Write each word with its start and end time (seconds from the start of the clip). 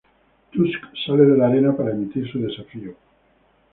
Tusk 0.51 0.79
sale 1.05 1.25
de 1.27 1.37
la 1.37 1.45
arena 1.45 1.77
para 1.77 1.91
emitir 1.91 2.27
su 2.31 2.39
desafío. 2.39 2.95